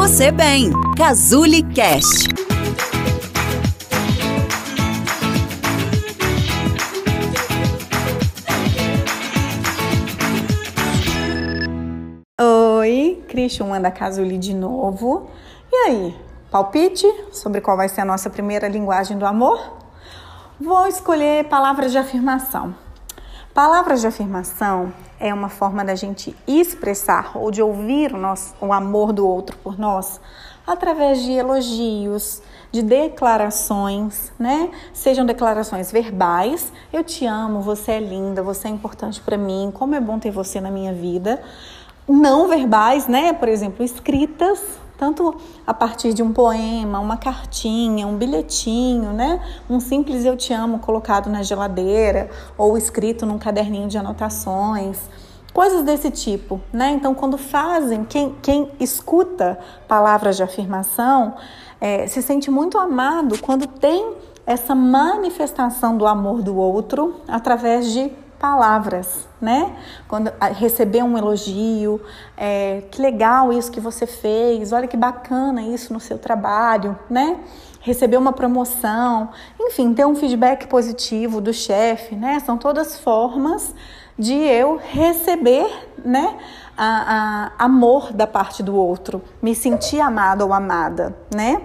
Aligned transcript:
você 0.00 0.32
bem. 0.32 0.70
Cazuli 0.96 1.62
Cast. 1.62 2.26
Oi, 12.40 13.22
Christian 13.28 13.78
da 13.82 13.90
Cazuli 13.90 14.38
de 14.38 14.54
novo. 14.54 15.28
E 15.70 15.76
aí, 15.76 16.16
palpite 16.50 17.06
sobre 17.30 17.60
qual 17.60 17.76
vai 17.76 17.90
ser 17.90 18.00
a 18.00 18.06
nossa 18.06 18.30
primeira 18.30 18.68
linguagem 18.68 19.18
do 19.18 19.26
amor? 19.26 19.60
Vou 20.58 20.86
escolher 20.86 21.44
palavras 21.44 21.92
de 21.92 21.98
afirmação. 21.98 22.74
Palavras 23.54 24.00
de 24.00 24.06
afirmação 24.06 24.92
é 25.18 25.34
uma 25.34 25.48
forma 25.48 25.84
da 25.84 25.96
gente 25.96 26.36
expressar 26.46 27.36
ou 27.36 27.50
de 27.50 27.60
ouvir 27.60 28.14
o, 28.14 28.16
nosso, 28.16 28.54
o 28.60 28.72
amor 28.72 29.12
do 29.12 29.26
outro 29.26 29.58
por 29.58 29.76
nós 29.76 30.20
através 30.64 31.20
de 31.22 31.32
elogios, 31.32 32.40
de 32.70 32.80
declarações, 32.80 34.32
né? 34.38 34.70
Sejam 34.92 35.26
declarações 35.26 35.90
verbais, 35.90 36.72
eu 36.92 37.02
te 37.02 37.26
amo, 37.26 37.60
você 37.60 37.92
é 37.92 38.00
linda, 38.00 38.40
você 38.40 38.68
é 38.68 38.70
importante 38.70 39.20
para 39.20 39.36
mim, 39.36 39.72
como 39.74 39.96
é 39.96 40.00
bom 40.00 40.20
ter 40.20 40.30
você 40.30 40.60
na 40.60 40.70
minha 40.70 40.92
vida. 40.92 41.42
Não 42.12 42.48
verbais, 42.48 43.06
né? 43.06 43.32
Por 43.32 43.48
exemplo, 43.48 43.84
escritas, 43.84 44.60
tanto 44.98 45.36
a 45.64 45.72
partir 45.72 46.12
de 46.12 46.24
um 46.24 46.32
poema, 46.32 46.98
uma 46.98 47.16
cartinha, 47.16 48.04
um 48.04 48.16
bilhetinho, 48.16 49.12
né? 49.12 49.40
Um 49.70 49.78
simples 49.78 50.24
eu 50.24 50.36
te 50.36 50.52
amo 50.52 50.80
colocado 50.80 51.30
na 51.30 51.44
geladeira 51.44 52.28
ou 52.58 52.76
escrito 52.76 53.24
num 53.24 53.38
caderninho 53.38 53.86
de 53.86 53.96
anotações. 53.96 54.98
Coisas 55.52 55.84
desse 55.84 56.10
tipo, 56.10 56.60
né? 56.72 56.90
Então, 56.90 57.14
quando 57.14 57.38
fazem, 57.38 58.04
quem, 58.04 58.34
quem 58.42 58.72
escuta 58.80 59.56
palavras 59.86 60.36
de 60.36 60.42
afirmação 60.42 61.34
é, 61.80 62.08
se 62.08 62.20
sente 62.22 62.50
muito 62.50 62.76
amado 62.76 63.38
quando 63.40 63.68
tem 63.68 64.16
essa 64.44 64.74
manifestação 64.74 65.96
do 65.96 66.08
amor 66.08 66.42
do 66.42 66.56
outro 66.56 67.20
através 67.28 67.92
de 67.92 68.10
palavras, 68.40 69.28
né? 69.38 69.76
Quando 70.08 70.32
receber 70.56 71.02
um 71.02 71.16
elogio, 71.16 72.00
é, 72.36 72.82
que 72.90 73.00
legal 73.00 73.52
isso 73.52 73.70
que 73.70 73.78
você 73.78 74.06
fez, 74.06 74.72
olha 74.72 74.88
que 74.88 74.96
bacana 74.96 75.62
isso 75.62 75.92
no 75.92 76.00
seu 76.00 76.18
trabalho, 76.18 76.98
né? 77.08 77.38
Receber 77.80 78.16
uma 78.16 78.32
promoção, 78.32 79.28
enfim, 79.60 79.92
ter 79.92 80.06
um 80.06 80.16
feedback 80.16 80.66
positivo 80.66 81.40
do 81.40 81.52
chefe, 81.52 82.16
né? 82.16 82.40
São 82.40 82.56
todas 82.56 82.98
formas 82.98 83.74
de 84.18 84.34
eu 84.34 84.80
receber, 84.82 85.70
né? 86.02 86.38
A, 86.76 87.50
a, 87.58 87.64
amor 87.64 88.10
da 88.10 88.26
parte 88.26 88.62
do 88.62 88.74
outro, 88.74 89.22
me 89.42 89.54
sentir 89.54 90.00
amado 90.00 90.42
ou 90.42 90.54
amada, 90.54 91.14
né? 91.34 91.60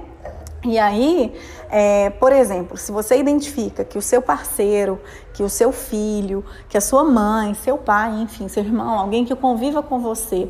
E 0.66 0.80
aí, 0.80 1.32
é, 1.70 2.10
por 2.10 2.32
exemplo, 2.32 2.76
se 2.76 2.92
você 2.92 3.18
identifica 3.18 3.86
que 3.86 4.00
o 4.00 4.02
seu 4.02 4.20
parceiro, 4.20 5.00
que 5.32 5.44
o 5.44 5.50
seu 5.50 5.72
filho, 5.72 6.44
que 6.68 6.76
a 6.76 6.82
sua 6.82 7.04
mãe, 7.04 7.54
seu 7.54 7.78
pai, 7.78 8.12
enfim, 8.20 8.48
seu 8.48 8.64
irmão, 8.64 8.98
alguém 8.98 9.24
que 9.24 9.36
conviva 9.36 9.84
com 9.84 10.00
você, 10.00 10.50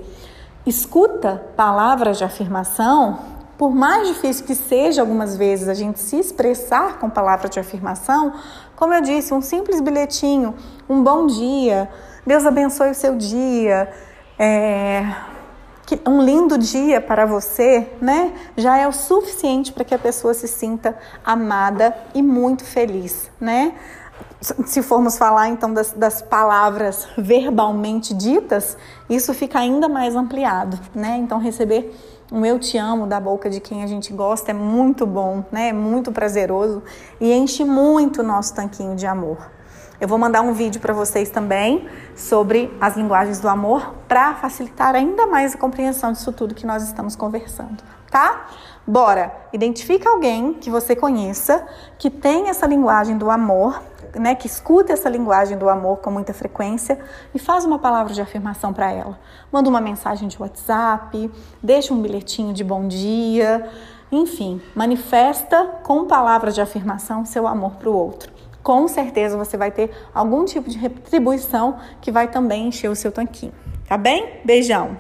escuta 0.65 1.43
palavras 1.57 2.17
de 2.17 2.23
afirmação, 2.23 3.19
por 3.57 3.75
mais 3.75 4.07
difícil 4.07 4.45
que 4.45 4.55
seja 4.55 5.01
algumas 5.01 5.35
vezes 5.35 5.67
a 5.67 5.73
gente 5.73 5.99
se 5.99 6.17
expressar 6.17 6.97
com 6.97 7.09
palavras 7.09 7.51
de 7.51 7.59
afirmação, 7.59 8.33
como 8.73 8.93
eu 8.93 9.01
disse, 9.01 9.33
um 9.33 9.41
simples 9.41 9.81
bilhetinho, 9.81 10.55
um 10.87 11.03
bom 11.03 11.27
dia, 11.27 11.89
Deus 12.25 12.45
abençoe 12.45 12.91
o 12.91 12.95
seu 12.95 13.17
dia, 13.17 13.91
é, 14.39 15.05
que 15.85 15.99
um 16.07 16.21
lindo 16.21 16.57
dia 16.57 16.99
para 16.99 17.25
você, 17.25 17.87
né? 18.01 18.33
Já 18.57 18.77
é 18.77 18.87
o 18.87 18.91
suficiente 18.91 19.71
para 19.71 19.83
que 19.83 19.93
a 19.93 19.99
pessoa 19.99 20.33
se 20.33 20.47
sinta 20.47 20.97
amada 21.23 21.95
e 22.13 22.21
muito 22.21 22.65
feliz, 22.65 23.29
né? 23.39 23.75
Se 24.65 24.81
formos 24.81 25.17
falar 25.17 25.47
então 25.49 25.73
das, 25.73 25.91
das 25.91 26.21
palavras 26.21 27.07
verbalmente 27.17 28.13
ditas, 28.13 28.77
isso 29.09 29.33
fica 29.33 29.59
ainda 29.59 29.87
mais 29.87 30.15
ampliado, 30.15 30.79
né? 30.93 31.17
Então 31.17 31.39
receber 31.39 31.95
um 32.31 32.43
eu 32.43 32.57
te 32.57 32.77
amo 32.77 33.05
da 33.05 33.19
boca 33.19 33.49
de 33.49 33.59
quem 33.59 33.83
a 33.83 33.87
gente 33.87 34.11
gosta 34.11 34.51
é 34.51 34.53
muito 34.53 35.05
bom, 35.05 35.43
né? 35.51 35.69
É 35.69 35.73
muito 35.73 36.11
prazeroso 36.11 36.81
e 37.19 37.31
enche 37.31 37.63
muito 37.63 38.21
o 38.21 38.23
nosso 38.23 38.55
tanquinho 38.55 38.95
de 38.95 39.05
amor. 39.05 39.37
Eu 39.99 40.09
vou 40.09 40.17
mandar 40.17 40.41
um 40.41 40.51
vídeo 40.51 40.81
para 40.81 40.93
vocês 40.93 41.29
também 41.29 41.87
sobre 42.15 42.75
as 42.81 42.97
linguagens 42.97 43.39
do 43.39 43.47
amor 43.47 43.93
para 44.09 44.35
facilitar 44.35 44.93
ainda 44.93 45.25
mais 45.25 45.55
a 45.55 45.57
compreensão 45.57 46.11
disso 46.11 46.33
tudo 46.33 46.53
que 46.53 46.65
nós 46.65 46.83
estamos 46.83 47.15
conversando, 47.15 47.81
tá? 48.11 48.47
Bora, 48.85 49.33
identifica 49.53 50.09
alguém 50.09 50.53
que 50.53 50.69
você 50.69 50.97
conheça 50.97 51.65
que 51.97 52.09
tem 52.09 52.49
essa 52.49 52.67
linguagem 52.67 53.17
do 53.17 53.31
amor, 53.31 53.81
né, 54.13 54.35
que 54.35 54.47
escuta 54.47 54.91
essa 54.91 55.09
linguagem 55.09 55.57
do 55.57 55.69
amor 55.69 55.97
com 55.97 56.11
muita 56.11 56.33
frequência 56.33 56.99
e 57.33 57.39
faz 57.39 57.63
uma 57.63 57.79
palavra 57.79 58.13
de 58.13 58.21
afirmação 58.21 58.73
para 58.73 58.91
ela. 58.91 59.17
Manda 59.49 59.69
uma 59.69 59.81
mensagem 59.81 60.27
de 60.27 60.39
WhatsApp, 60.39 61.31
deixa 61.63 61.93
um 61.93 62.01
bilhetinho 62.01 62.53
de 62.53 62.65
bom 62.65 62.85
dia, 62.85 63.69
enfim, 64.11 64.61
manifesta 64.75 65.65
com 65.83 66.05
palavras 66.05 66.53
de 66.53 66.59
afirmação 66.59 67.25
seu 67.25 67.47
amor 67.47 67.75
para 67.75 67.89
o 67.89 67.93
outro 67.93 68.34
com 68.65 68.87
certeza 68.87 69.37
você 69.37 69.55
vai 69.55 69.69
ter 69.69 69.91
algum 70.11 70.43
tipo 70.43 70.67
de 70.67 70.75
retribuição 70.79 71.77
que 72.01 72.11
vai 72.11 72.27
também 72.27 72.69
encher 72.69 72.89
o 72.89 72.95
seu 72.95 73.11
tanquinho. 73.11 73.53
Tá 73.87 73.95
bem? 73.95 74.39
Beijão! 74.43 74.97